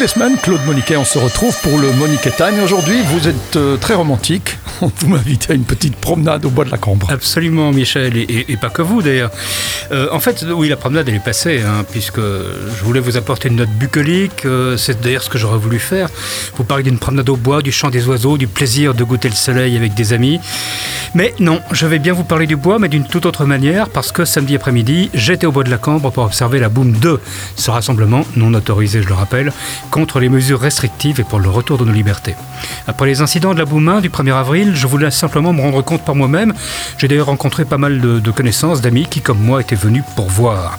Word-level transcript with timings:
toutes 0.00 0.08
les 0.08 0.14
semaines, 0.14 0.38
Claude 0.38 0.64
Moniquet, 0.64 0.96
on 0.96 1.04
se 1.04 1.18
retrouve 1.18 1.54
pour 1.60 1.78
le 1.78 1.92
Moniquet 1.92 2.30
Time. 2.30 2.58
Aujourd'hui, 2.64 3.02
vous 3.08 3.28
êtes 3.28 3.56
euh, 3.56 3.76
très 3.76 3.92
romantique. 3.92 4.56
Vous 4.80 5.08
m'invitez 5.08 5.52
à 5.52 5.54
une 5.54 5.64
petite 5.64 5.94
promenade 5.94 6.46
au 6.46 6.48
bois 6.48 6.64
de 6.64 6.70
la 6.70 6.78
Cambre. 6.78 7.10
Absolument, 7.10 7.70
Michel, 7.70 8.16
et, 8.16 8.56
pas 8.56 8.70
que 8.70 8.80
vous 8.80 9.02
d'ailleurs. 9.02 9.30
Euh, 9.92 10.08
en 10.10 10.18
fait, 10.18 10.46
oui, 10.50 10.70
la 10.70 10.76
promenade, 10.76 11.06
elle 11.10 11.16
est 11.16 11.24
passée, 11.24 11.60
hein, 11.60 11.84
puisque 11.90 12.20
je 12.20 12.82
voulais 12.82 13.00
vous 13.00 13.18
apporter 13.18 13.48
une 13.48 13.56
note 13.56 13.68
bucolique. 13.68 14.46
Euh, 14.46 14.78
c'est 14.78 15.02
d'ailleurs 15.02 15.22
ce 15.22 15.28
que 15.28 15.36
j'aurais 15.36 15.58
voulu 15.58 15.78
faire. 15.78 16.08
Vous 16.56 16.64
parlez 16.64 16.82
d'une 16.82 16.98
promenade 16.98 17.28
au 17.28 17.36
bois, 17.36 17.60
du 17.60 17.70
chant 17.70 17.90
des 17.90 18.08
oiseaux, 18.08 18.38
du 18.38 18.46
plaisir 18.46 18.94
de 18.94 19.04
goûter 19.04 19.28
le 19.28 19.34
soleil 19.34 19.76
avec 19.76 19.92
des 19.92 20.14
amis. 20.14 20.40
Mais 21.14 21.34
non, 21.40 21.60
je 21.72 21.86
vais 21.86 21.98
bien 21.98 22.12
vous 22.12 22.22
parler 22.22 22.46
du 22.46 22.54
bois, 22.54 22.78
mais 22.78 22.88
d'une 22.88 23.04
toute 23.04 23.26
autre 23.26 23.44
manière, 23.44 23.88
parce 23.88 24.12
que 24.12 24.24
samedi 24.24 24.54
après-midi, 24.54 25.10
j'étais 25.12 25.46
au 25.46 25.50
bois 25.50 25.64
de 25.64 25.70
la 25.70 25.76
Cambre 25.78 26.10
pour 26.12 26.22
observer 26.22 26.60
la 26.60 26.68
Boom 26.68 26.92
2, 26.92 27.20
ce 27.56 27.70
rassemblement 27.70 28.24
non 28.36 28.54
autorisé, 28.54 29.02
je 29.02 29.08
le 29.08 29.14
rappelle, 29.14 29.52
contre 29.90 30.20
les 30.20 30.28
mesures 30.28 30.60
restrictives 30.60 31.18
et 31.18 31.24
pour 31.24 31.40
le 31.40 31.48
retour 31.48 31.78
de 31.78 31.84
nos 31.84 31.92
libertés. 31.92 32.36
Après 32.86 33.06
les 33.06 33.22
incidents 33.22 33.54
de 33.54 33.58
la 33.58 33.64
Boom 33.64 33.88
1 33.88 34.00
du 34.02 34.08
1er 34.08 34.34
avril, 34.34 34.72
je 34.76 34.86
voulais 34.86 35.10
simplement 35.10 35.52
me 35.52 35.60
rendre 35.60 35.82
compte 35.82 36.04
par 36.04 36.14
moi-même. 36.14 36.54
J'ai 36.98 37.08
d'ailleurs 37.08 37.26
rencontré 37.26 37.64
pas 37.64 37.78
mal 37.78 38.00
de, 38.00 38.20
de 38.20 38.30
connaissances, 38.30 38.80
d'amis 38.80 39.06
qui, 39.10 39.20
comme 39.20 39.40
moi, 39.40 39.60
étaient 39.60 39.74
venus 39.74 40.04
pour 40.14 40.28
voir. 40.28 40.78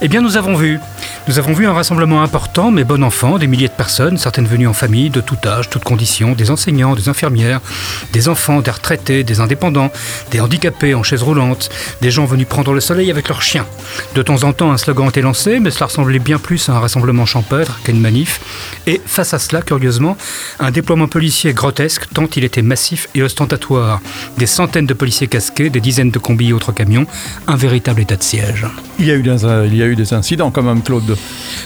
Eh 0.00 0.08
bien, 0.08 0.22
nous 0.22 0.38
avons 0.38 0.56
vu. 0.56 0.80
Nous 1.28 1.40
avons 1.40 1.54
vu 1.54 1.66
un 1.66 1.72
rassemblement 1.72 2.22
important, 2.22 2.70
mais 2.70 2.84
bon 2.84 3.02
enfant, 3.02 3.36
des 3.36 3.48
milliers 3.48 3.66
de 3.66 3.72
personnes, 3.72 4.16
certaines 4.16 4.46
venues 4.46 4.68
en 4.68 4.72
famille, 4.72 5.10
de 5.10 5.20
tout 5.20 5.36
âge, 5.44 5.68
toutes 5.68 5.82
conditions, 5.82 6.34
des 6.34 6.52
enseignants, 6.52 6.94
des 6.94 7.08
infirmières, 7.08 7.60
des 8.12 8.28
enfants, 8.28 8.60
des 8.60 8.70
retraités, 8.70 9.24
des 9.24 9.40
indépendants, 9.40 9.90
des 10.30 10.38
handicapés 10.38 10.94
en 10.94 11.02
chaise 11.02 11.24
roulante, 11.24 11.68
des 12.00 12.12
gens 12.12 12.26
venus 12.26 12.46
prendre 12.46 12.72
le 12.72 12.80
soleil 12.80 13.10
avec 13.10 13.26
leurs 13.26 13.42
chiens. 13.42 13.66
De 14.14 14.22
temps 14.22 14.44
en 14.44 14.52
temps, 14.52 14.70
un 14.70 14.76
slogan 14.76 15.08
était 15.08 15.20
lancé, 15.20 15.58
mais 15.58 15.72
cela 15.72 15.86
ressemblait 15.86 16.20
bien 16.20 16.38
plus 16.38 16.68
à 16.68 16.74
un 16.74 16.78
rassemblement 16.78 17.26
champêtre 17.26 17.80
qu'à 17.82 17.90
une 17.90 18.00
manif. 18.00 18.40
Et 18.86 19.00
face 19.04 19.34
à 19.34 19.40
cela, 19.40 19.62
curieusement, 19.62 20.16
un 20.60 20.70
déploiement 20.70 21.08
policier 21.08 21.52
grotesque, 21.54 22.04
tant 22.14 22.28
il 22.36 22.44
était 22.44 22.62
massif 22.62 23.08
et 23.16 23.24
ostentatoire. 23.24 24.00
Des 24.38 24.46
centaines 24.46 24.86
de 24.86 24.94
policiers 24.94 25.26
casqués, 25.26 25.70
des 25.70 25.80
dizaines 25.80 26.12
de 26.12 26.20
combis 26.20 26.50
et 26.50 26.52
autres 26.52 26.70
camions, 26.70 27.08
un 27.48 27.56
véritable 27.56 28.02
état 28.02 28.14
de 28.14 28.22
siège. 28.22 28.64
Il 29.00 29.06
y 29.06 29.10
a 29.10 29.14
eu 29.14 29.22
des, 29.22 29.44
il 29.66 29.76
y 29.76 29.82
a 29.82 29.86
eu 29.86 29.96
des 29.96 30.14
incidents 30.14 30.52
quand 30.52 30.62
même, 30.62 30.82
Claude. 30.82 31.15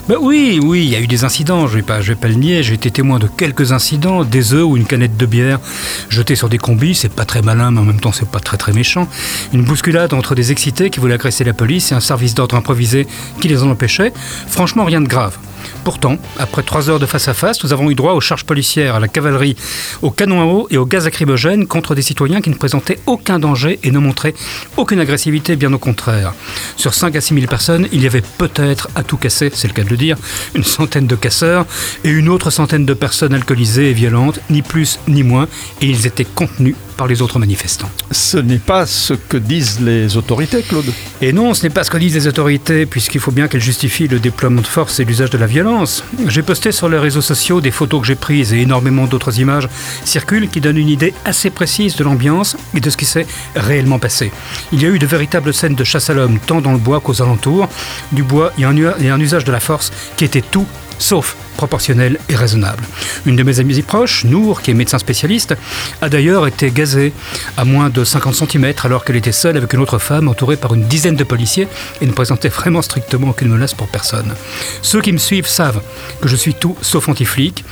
Ben 0.09 0.17
oui, 0.20 0.59
oui, 0.62 0.84
il 0.84 0.91
y 0.91 0.97
a 0.97 1.01
eu 1.01 1.06
des 1.06 1.25
incidents, 1.25 1.67
je 1.67 1.77
ne 1.77 1.77
vais, 1.77 1.83
pas, 1.83 2.01
pas 2.20 2.29
le 2.29 2.34
nier, 2.34 2.62
j'ai 2.62 2.75
été 2.75 2.91
témoin 2.91 3.19
de 3.19 3.27
quelques 3.27 3.73
incidents, 3.73 4.25
des 4.25 4.55
œufs 4.55 4.65
ou 4.65 4.77
une 4.77 4.87
canette 4.87 5.17
de 5.17 5.27
bière 5.27 5.61
jetée 6.09 6.34
sur 6.34 6.48
des 6.48 6.59
combis, 6.59 6.95
c'est 6.95 7.12
pas 7.12 7.25
très 7.25 7.43
malin, 7.43 7.71
mais 7.71 7.81
en 7.81 7.84
même 7.84 8.01
temps 8.01 8.12
c'est 8.12 8.28
pas 8.28 8.41
très 8.41 8.56
très 8.56 8.73
méchant. 8.73 9.09
Une 9.53 9.62
bousculade 9.62 10.15
entre 10.15 10.34
des 10.34 10.53
excités 10.53 10.91
qui 10.91 11.01
voulaient 11.01 11.15
agresser 11.15 11.45
la 11.45 11.53
police 11.53 11.93
et 11.93 11.95
un 11.95 12.01
service 12.01 12.34
d'ordre 12.34 12.56
improvisé 12.56 13.06
qui 13.41 13.48
les 13.48 13.62
en 13.62 13.71
empêchait. 13.71 14.12
Franchement, 14.48 14.84
rien 14.84 15.01
de 15.01 15.09
grave. 15.09 15.37
Pourtant, 15.84 16.16
après 16.39 16.62
trois 16.62 16.91
heures 16.91 16.98
de 16.98 17.06
face-à-face, 17.06 17.62
nous 17.64 17.72
avons 17.72 17.91
eu 17.91 17.94
droit 17.94 18.12
aux 18.12 18.20
charges 18.20 18.44
policières, 18.44 18.94
à 18.97 19.00
la 19.00 19.08
cavalerie, 19.08 19.56
au 20.03 20.11
canon 20.11 20.41
à 20.41 20.44
eau 20.44 20.66
et 20.70 20.77
au 20.77 20.86
gaz 20.86 21.05
lacrymogène 21.05 21.66
contre 21.66 21.94
des 21.94 22.03
citoyens 22.03 22.41
qui 22.41 22.50
ne 22.50 22.55
présentaient 22.55 22.98
aucun 23.06 23.39
danger 23.39 23.78
et 23.83 23.91
ne 23.91 23.98
montraient 23.98 24.34
aucune 24.77 25.00
agressivité, 25.00 25.56
bien 25.56 25.72
au 25.72 25.78
contraire. 25.78 26.33
Sur 26.77 26.94
5 26.94 27.16
à 27.16 27.20
6 27.20 27.34
000 27.34 27.47
personnes, 27.47 27.88
il 27.92 28.03
y 28.03 28.06
avait 28.06 28.22
peut-être, 28.38 28.88
à 28.94 29.03
tout 29.03 29.16
casser, 29.16 29.50
c'est 29.55 29.69
le 29.69 29.75
cas 29.75 29.84
de 29.84 29.91
le 29.91 29.97
dire, 29.97 30.16
une 30.55 30.64
centaine 30.64 31.06
de 31.06 31.16
casseurs 31.16 31.66
et 32.05 32.11
une 32.11 32.28
autre 32.28 32.50
centaine 32.50 32.86
de 32.86 32.94
personnes 32.94 33.34
alcoolisées 33.34 33.91
et 33.91 33.94
violentes, 33.94 34.41
ni 34.50 34.62
plus 34.62 34.98
ni 35.08 35.22
moins, 35.22 35.48
et 35.81 35.86
ils 35.86 36.06
étaient 36.06 36.25
contenus 36.25 36.75
par 37.01 37.06
les 37.06 37.23
autres 37.23 37.39
manifestants. 37.39 37.89
Ce 38.11 38.37
n'est 38.37 38.59
pas 38.59 38.84
ce 38.84 39.15
que 39.15 39.39
disent 39.39 39.81
les 39.81 40.19
autorités, 40.19 40.61
Claude 40.61 40.93
Et 41.23 41.33
non, 41.33 41.55
ce 41.55 41.62
n'est 41.62 41.70
pas 41.70 41.83
ce 41.83 41.91
que 41.91 41.97
disent 41.97 42.15
les 42.15 42.29
autorités, 42.29 42.84
puisqu'il 42.84 43.23
faut 43.23 43.31
bien 43.31 43.48
qu'elles 43.48 43.62
justifient 43.62 44.06
le 44.06 44.19
déploiement 44.19 44.61
de 44.61 44.67
force 44.67 45.01
et 45.01 45.06
l'usage 45.06 45.31
de 45.31 45.39
la 45.39 45.47
violence. 45.47 46.05
J'ai 46.27 46.43
posté 46.43 46.73
sur 46.73 46.91
les 46.91 46.98
réseaux 46.98 47.23
sociaux 47.23 47.62
des 47.62 47.71
photos 47.71 48.03
que 48.03 48.06
j'ai 48.06 48.17
prises 48.17 48.53
et 48.53 48.59
énormément 48.61 49.06
d'autres 49.06 49.41
images 49.41 49.67
circulent 50.05 50.51
qui 50.51 50.61
donnent 50.61 50.77
une 50.77 50.91
idée 50.91 51.15
assez 51.25 51.48
précise 51.48 51.97
de 51.97 52.05
l'ambiance 52.05 52.59
et 52.75 52.81
de 52.81 52.91
ce 52.91 52.98
qui 52.98 53.06
s'est 53.06 53.27
réellement 53.56 53.98
passé. 53.98 54.31
Il 54.71 54.83
y 54.83 54.84
a 54.84 54.91
eu 54.91 54.99
de 54.99 55.06
véritables 55.06 55.55
scènes 55.55 55.77
de 55.77 55.84
chasse 55.84 56.10
à 56.10 56.12
l'homme, 56.12 56.39
tant 56.47 56.60
dans 56.60 56.72
le 56.72 56.78
bois 56.78 57.00
qu'aux 57.00 57.22
alentours. 57.22 57.71
Du 58.12 58.25
bois 58.25 58.53
et 58.59 58.65
un 58.66 59.21
usage 59.21 59.47
de 59.47 59.53
la 59.53 59.60
force 59.60 59.91
qui 60.19 60.27
était 60.27 60.43
tout 60.43 60.66
sauf 61.00 61.37
proportionnel 61.56 62.19
et 62.28 62.37
raisonnable. 62.37 62.84
Une 63.27 63.37
de 63.37 63.43
mes 63.43 63.59
amies 63.59 63.83
proches, 63.83 64.25
Nour, 64.25 64.62
qui 64.62 64.71
est 64.71 64.75
médecin 64.75 64.99
spécialiste, 64.99 65.56
a 66.00 66.09
d'ailleurs 66.09 66.47
été 66.47 66.71
gazée 66.71 67.12
à 67.56 67.65
moins 67.65 67.91
de 67.91 68.05
50 68.05 68.34
cm 68.34 68.72
alors 68.84 69.05
qu'elle 69.05 69.16
était 69.16 69.33
seule 69.33 69.56
avec 69.56 69.72
une 69.72 69.81
autre 69.81 69.99
femme 69.99 70.28
entourée 70.28 70.56
par 70.56 70.75
une 70.75 70.84
dizaine 70.84 71.16
de 71.16 71.25
policiers 71.25 71.69
et 72.00 72.06
ne 72.06 72.12
présentait 72.12 72.49
vraiment 72.49 72.83
strictement 72.83 73.31
aucune 73.31 73.49
menace 73.49 73.75
pour 73.75 73.89
personne. 73.89 74.34
Ceux 74.83 75.00
qui 75.00 75.12
me 75.12 75.19
suivent 75.19 75.47
savent 75.47 75.83
que 76.21 76.28
je 76.28 76.37
suis 76.37 76.55
tout 76.55 76.77
sauf 76.83 77.09
anti-flic, 77.09 77.65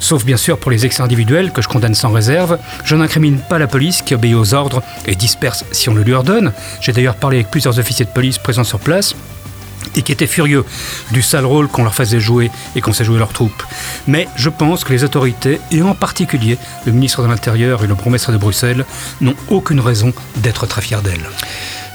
sauf 0.00 0.24
bien 0.24 0.36
sûr 0.36 0.58
pour 0.58 0.70
les 0.70 0.84
excès 0.84 1.02
individuels 1.02 1.52
que 1.52 1.62
je 1.62 1.68
condamne 1.68 1.94
sans 1.94 2.10
réserve. 2.10 2.58
Je 2.84 2.96
n'incrimine 2.96 3.38
pas 3.38 3.58
la 3.58 3.66
police 3.66 4.02
qui 4.02 4.14
obéit 4.14 4.34
aux 4.34 4.54
ordres 4.54 4.82
et 5.06 5.14
disperse 5.14 5.64
si 5.70 5.88
on 5.88 5.94
le 5.94 6.02
lui 6.02 6.12
ordonne. 6.12 6.52
J'ai 6.80 6.92
d'ailleurs 6.92 7.16
parlé 7.16 7.38
avec 7.38 7.50
plusieurs 7.50 7.78
officiers 7.78 8.04
de 8.04 8.10
police 8.10 8.38
présents 8.38 8.64
sur 8.64 8.80
place 8.80 9.14
et 9.96 10.02
qui 10.02 10.12
étaient 10.12 10.26
furieux 10.26 10.64
du 11.10 11.22
sale 11.22 11.44
rôle 11.44 11.68
qu'on 11.68 11.84
leur 11.84 11.94
faisait 11.94 12.20
jouer 12.20 12.50
et 12.76 12.80
qu'on 12.80 12.92
s'est 12.92 13.04
joué 13.04 13.18
leurs 13.18 13.32
troupes. 13.32 13.62
Mais 14.06 14.28
je 14.36 14.50
pense 14.50 14.84
que 14.84 14.92
les 14.92 15.04
autorités, 15.04 15.60
et 15.70 15.82
en 15.82 15.94
particulier 15.94 16.58
le 16.86 16.92
ministre 16.92 17.22
de 17.22 17.28
l'Intérieur 17.28 17.84
et 17.84 17.86
le 17.86 17.94
bourgmestre 17.94 18.32
de 18.32 18.38
Bruxelles, 18.38 18.84
n'ont 19.20 19.36
aucune 19.48 19.80
raison 19.80 20.12
d'être 20.36 20.66
très 20.66 20.82
fiers 20.82 21.02
d'elle. 21.02 21.24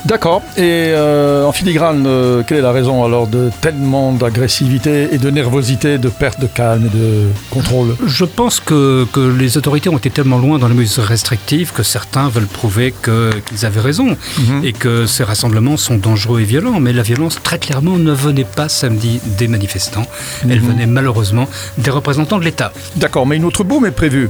D'accord. 0.06 0.42
Et 0.56 0.92
euh, 0.94 1.44
en 1.44 1.52
filigrane, 1.52 2.06
euh, 2.08 2.44
quelle 2.46 2.58
est 2.58 2.62
la 2.62 2.72
raison 2.72 3.04
alors 3.04 3.28
de 3.28 3.50
tellement 3.62 4.14
d'agressivité 4.14 5.10
et 5.12 5.18
de 5.18 5.30
nervosité, 5.30 5.98
de 5.98 6.10
perte 6.10 6.40
de 6.40 6.48
calme 6.48 6.86
et 6.86 6.98
de 6.98 7.28
contrôle? 7.50 7.96
Je 8.06 8.26
pense 8.26 8.60
que, 8.60 9.06
que, 9.12 9.20
les 9.20 9.58
autorités 9.58 9.90
ont 9.90 9.98
été 9.98 10.10
tellement 10.10 10.38
loin 10.38 10.58
dans 10.58 10.68
les 10.68 10.74
mesures 10.74 11.04
restrictives 11.04 11.74
que 11.74 11.84
certains 11.84 12.30
veulent 12.30 12.48
prouver 12.48 12.94
qu'ils 13.04 13.66
avaient 13.66 13.82
raison 13.82 14.18
mhm. 14.38 14.64
et 14.64 14.74
que 14.74 15.06
ces 15.06 15.24
rassemblements 15.24 15.78
sont 15.78 15.98
dangereux 15.98 16.42
et 16.42 16.46
violents. 16.46 16.80
Mais 16.80 16.94
la 16.94 17.04
violence, 17.04 17.40
très 17.44 17.60
clairement, 17.60 17.98
ne 17.98 18.14
venait 18.14 18.46
pas 18.46 18.70
samedi 18.70 19.20
des 19.38 19.48
manifestants. 19.48 20.06
Elle 20.50 20.62
mhm. 20.62 20.68
venait 20.70 20.86
malheureusement 20.86 21.48
des 21.78 21.92
représentants 21.92 22.40
de 22.40 22.46
l'État. 22.46 22.72
D'accord, 22.96 23.28
mais 23.28 23.36
une 23.36 23.46
autre 23.46 23.64
boum 23.64 23.86
est 23.86 23.92
prévue 23.92 24.30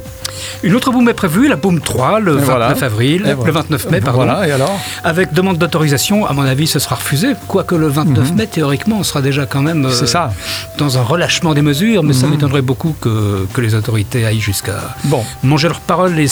Une 0.64 0.76
autre 0.76 0.92
boum 0.92 1.08
est 1.10 1.14
prévue, 1.14 1.48
la 1.48 1.58
boum 1.58 1.80
3, 1.80 2.20
le 2.20 2.34
29 2.34 2.84
avril, 2.84 3.36
le 3.46 3.52
29 3.52 3.92
mai, 3.92 4.02
pardon. 4.02 4.24
Voilà, 4.24 4.48
et 4.48 4.52
alors? 4.52 4.80
Avec 5.04 5.34
demande 5.34 5.59
d'autorisation, 5.60 6.26
à 6.26 6.34
mon 6.34 6.42
avis, 6.42 6.68
ce 6.68 6.80
sera 6.80 6.96
refusé. 6.96 7.34
Quoique 7.48 7.76
le 7.76 7.88
29 7.88 8.32
mhm. 8.32 8.38
mai, 8.38 8.48
théoriquement, 8.48 8.98
on 9.00 9.04
sera 9.04 9.22
déjà 9.22 9.46
quand 9.46 9.62
même 9.62 9.86
euh, 9.86 9.92
ça. 9.92 10.34
dans 10.78 10.98
un 10.98 11.04
relâchement 11.04 11.54
des 11.54 11.62
mesures, 11.62 12.04
mais 12.04 12.14
ça 12.14 12.26
mhm. 12.26 12.34
m'étonnerait 12.34 12.62
beaucoup 12.62 12.96
que, 13.00 13.46
que, 13.54 13.62
les 13.62 13.76
autorités 13.76 14.26
aillent 14.26 14.40
jusqu'à 14.40 14.96
bon. 15.06 15.24
manger 15.44 15.68
leur 15.68 15.82
parole 15.82 16.18
et, 16.20 16.28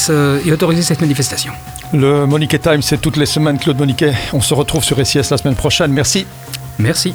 et 0.46 0.52
autoriser 0.52 0.82
cette 0.82 1.02
manifestation. 1.02 1.52
Le 1.94 2.26
Moniquet 2.26 2.60
Time, 2.60 2.82
c'est 2.82 3.00
toutes 3.00 3.18
les 3.18 3.26
semaines, 3.26 3.60
Claude 3.60 3.78
Moniquet. 3.78 4.14
On 4.34 4.42
se 4.42 4.54
retrouve 4.54 4.84
sur 4.84 4.98
SIS 5.06 5.30
la 5.30 5.38
semaine 5.38 5.56
prochaine. 5.56 5.92
Merci. 5.92 6.26
Merci. 6.80 7.14